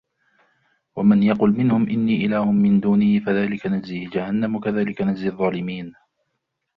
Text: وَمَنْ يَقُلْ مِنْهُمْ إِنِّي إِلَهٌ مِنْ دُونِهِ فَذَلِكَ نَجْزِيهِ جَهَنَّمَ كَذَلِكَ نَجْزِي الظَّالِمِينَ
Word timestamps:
وَمَنْ 0.95 1.23
يَقُلْ 1.23 1.49
مِنْهُمْ 1.51 1.89
إِنِّي 1.89 2.25
إِلَهٌ 2.25 2.51
مِنْ 2.51 2.79
دُونِهِ 2.79 3.19
فَذَلِكَ 3.19 3.67
نَجْزِيهِ 3.67 4.09
جَهَنَّمَ 4.09 4.59
كَذَلِكَ 4.59 5.01
نَجْزِي 5.01 5.27
الظَّالِمِينَ 5.29 5.93